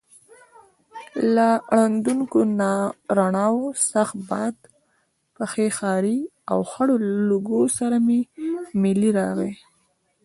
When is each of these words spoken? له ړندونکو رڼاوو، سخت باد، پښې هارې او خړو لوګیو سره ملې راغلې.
له 1.35 1.47
ړندونکو 1.77 2.39
رڼاوو، 3.17 3.67
سخت 3.91 4.15
باد، 4.29 4.55
پښې 5.35 5.67
هارې 5.77 6.17
او 6.51 6.59
خړو 6.71 6.95
لوګیو 7.29 7.63
سره 7.77 7.95
ملې 8.81 9.09
راغلې. 9.19 9.53